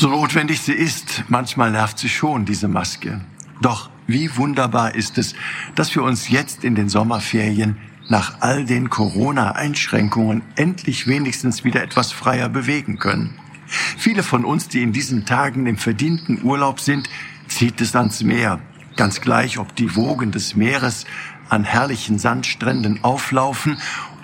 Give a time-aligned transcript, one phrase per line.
[0.00, 3.20] So notwendig sie ist, manchmal nervt sie schon, diese Maske.
[3.60, 5.34] Doch wie wunderbar ist es,
[5.74, 7.76] dass wir uns jetzt in den Sommerferien
[8.08, 13.38] nach all den Corona-Einschränkungen endlich wenigstens wieder etwas freier bewegen können.
[13.66, 17.06] Viele von uns, die in diesen Tagen im verdienten Urlaub sind,
[17.46, 18.58] zieht es ans Meer.
[18.96, 21.04] Ganz gleich, ob die Wogen des Meeres
[21.50, 23.76] an herrlichen Sandstränden auflaufen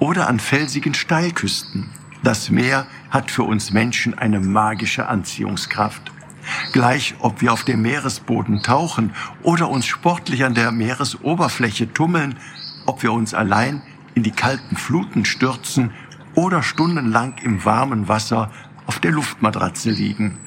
[0.00, 1.88] oder an felsigen Steilküsten.
[2.22, 6.12] Das Meer hat für uns Menschen eine magische Anziehungskraft.
[6.72, 12.36] Gleich ob wir auf dem Meeresboden tauchen oder uns sportlich an der Meeresoberfläche tummeln,
[12.86, 13.82] ob wir uns allein
[14.14, 15.90] in die kalten Fluten stürzen
[16.34, 18.50] oder stundenlang im warmen Wasser
[18.86, 20.38] auf der Luftmatratze liegen.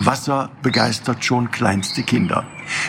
[0.00, 2.44] Wasser begeistert schon kleinste Kinder.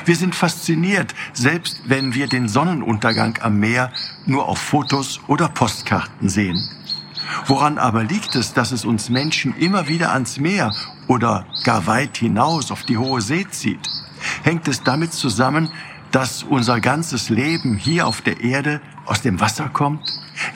[0.06, 3.92] Wir sind fasziniert, selbst wenn wir den Sonnenuntergang am Meer
[4.26, 6.70] nur auf Fotos oder Postkarten sehen.
[7.46, 10.74] Woran aber liegt es, dass es uns Menschen immer wieder ans Meer
[11.08, 13.88] oder gar weit hinaus auf die hohe See zieht?
[14.44, 15.70] Hängt es damit zusammen,
[16.12, 20.02] dass unser ganzes Leben hier auf der Erde aus dem Wasser kommt?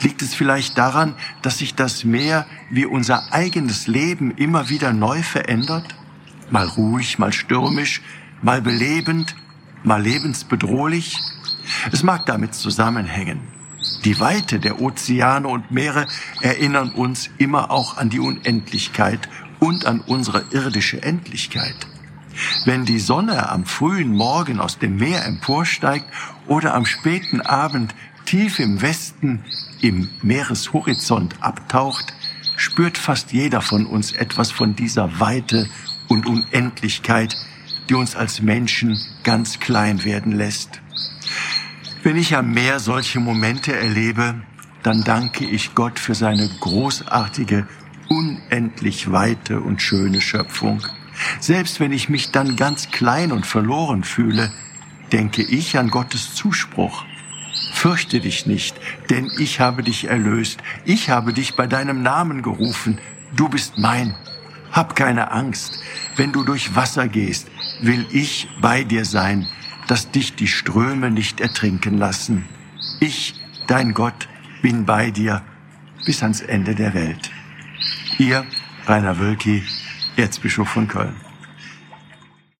[0.00, 5.22] Liegt es vielleicht daran, dass sich das Meer wie unser eigenes Leben immer wieder neu
[5.22, 5.94] verändert?
[6.50, 8.02] Mal ruhig, mal stürmisch,
[8.42, 9.34] mal belebend,
[9.82, 11.18] mal lebensbedrohlich?
[11.90, 13.40] Es mag damit zusammenhängen.
[14.04, 16.08] Die Weite der Ozeane und Meere
[16.40, 19.28] erinnern uns immer auch an die Unendlichkeit
[19.60, 21.76] und an unsere irdische Endlichkeit.
[22.64, 26.06] Wenn die Sonne am frühen Morgen aus dem Meer emporsteigt
[26.48, 29.44] oder am späten Abend tief im Westen
[29.80, 32.12] im Meereshorizont abtaucht,
[32.56, 35.68] spürt fast jeder von uns etwas von dieser Weite
[36.08, 37.36] und Unendlichkeit,
[37.88, 40.80] die uns als Menschen ganz klein werden lässt.
[42.04, 44.34] Wenn ich am Meer solche Momente erlebe,
[44.82, 47.68] dann danke ich Gott für seine großartige,
[48.08, 50.82] unendlich weite und schöne Schöpfung.
[51.38, 54.50] Selbst wenn ich mich dann ganz klein und verloren fühle,
[55.12, 57.04] denke ich an Gottes Zuspruch.
[57.72, 58.74] Fürchte dich nicht,
[59.08, 60.58] denn ich habe dich erlöst.
[60.84, 62.98] Ich habe dich bei deinem Namen gerufen.
[63.36, 64.16] Du bist mein.
[64.72, 65.78] Hab keine Angst.
[66.16, 67.46] Wenn du durch Wasser gehst,
[67.80, 69.46] will ich bei dir sein
[69.92, 72.46] dass dich die Ströme nicht ertrinken lassen.
[72.98, 73.34] Ich,
[73.66, 74.26] dein Gott,
[74.62, 75.42] bin bei dir
[76.06, 77.30] bis ans Ende der Welt.
[78.16, 78.46] Ihr,
[78.86, 79.62] Rainer Wölki,
[80.16, 81.14] Erzbischof von Köln.